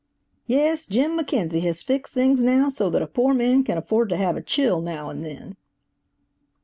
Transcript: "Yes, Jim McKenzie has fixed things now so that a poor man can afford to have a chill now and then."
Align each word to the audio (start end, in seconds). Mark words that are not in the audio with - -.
"Yes, 0.47 0.87
Jim 0.87 1.15
McKenzie 1.15 1.61
has 1.61 1.83
fixed 1.83 2.15
things 2.15 2.41
now 2.43 2.69
so 2.69 2.89
that 2.89 3.03
a 3.03 3.07
poor 3.07 3.35
man 3.35 3.63
can 3.63 3.77
afford 3.77 4.09
to 4.09 4.17
have 4.17 4.35
a 4.35 4.41
chill 4.41 4.81
now 4.81 5.11
and 5.11 5.23
then." 5.23 5.57